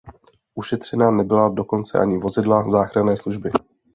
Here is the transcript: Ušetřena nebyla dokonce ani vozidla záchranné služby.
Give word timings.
Ušetřena 0.55 1.11
nebyla 1.11 1.49
dokonce 1.49 1.99
ani 1.99 2.17
vozidla 2.17 2.69
záchranné 2.71 3.17
služby. 3.17 3.51